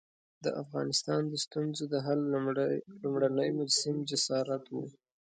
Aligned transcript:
د 0.43 0.45
افغانستان 0.61 1.21
د 1.27 1.33
ستونزو 1.45 1.83
د 1.93 1.95
حل 2.05 2.19
لومړنی 3.03 3.49
مجسم 3.59 3.95
جسارت 4.09 4.63
وو. 4.69 4.83